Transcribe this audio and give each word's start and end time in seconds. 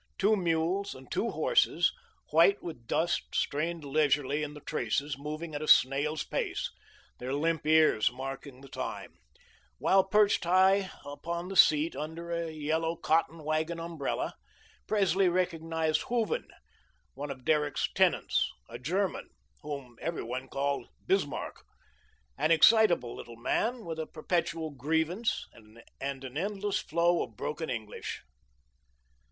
Two 0.17 0.35
mules 0.35 0.95
and 0.95 1.11
two 1.11 1.29
horses, 1.29 1.93
white 2.31 2.63
with 2.63 2.87
dust, 2.87 3.35
strained 3.35 3.83
leisurely 3.85 4.41
in 4.41 4.55
the 4.55 4.59
traces, 4.61 5.15
moving 5.15 5.53
at 5.53 5.61
a 5.61 5.67
snail's 5.67 6.23
pace, 6.23 6.71
their 7.19 7.35
limp 7.35 7.67
ears 7.67 8.11
marking 8.11 8.61
the 8.61 8.67
time; 8.67 9.13
while 9.77 10.03
perched 10.03 10.43
high 10.43 10.89
upon 11.05 11.49
the 11.49 11.55
seat, 11.55 11.95
under 11.95 12.31
a 12.31 12.49
yellow 12.49 12.95
cotton 12.95 13.43
wagon 13.43 13.79
umbrella, 13.79 14.33
Presley 14.87 15.29
recognised 15.29 16.01
Hooven, 16.09 16.47
one 17.13 17.29
of 17.29 17.45
Derrick's 17.45 17.87
tenants, 17.93 18.51
a 18.69 18.79
German, 18.79 19.29
whom 19.61 19.99
every 20.01 20.23
one 20.23 20.47
called 20.47 20.87
"Bismarck," 21.05 21.63
an 22.39 22.49
excitable 22.49 23.15
little 23.15 23.37
man 23.37 23.85
with 23.85 23.99
a 23.99 24.07
perpetual 24.07 24.71
grievance 24.71 25.45
and 25.53 25.83
an 25.99 26.37
endless 26.39 26.79
flow 26.79 27.21
of 27.21 27.35
broken 27.37 27.69
English. 27.69 28.23